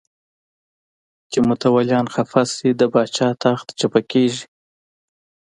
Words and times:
چې 1.31 1.39
متولیان 1.49 2.05
خفه 2.13 2.41
شي 2.55 2.69
د 2.79 2.81
پاچا 2.93 3.29
تخت 3.43 3.67
چپه 3.79 4.01
کېږي. 4.11 4.45